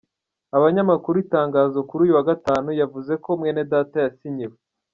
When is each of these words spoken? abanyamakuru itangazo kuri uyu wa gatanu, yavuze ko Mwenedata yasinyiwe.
abanyamakuru 0.57 1.15
itangazo 1.25 1.77
kuri 1.87 2.01
uyu 2.05 2.17
wa 2.17 2.25
gatanu, 2.29 2.69
yavuze 2.81 3.13
ko 3.23 3.29
Mwenedata 3.39 3.97
yasinyiwe. 4.05 4.55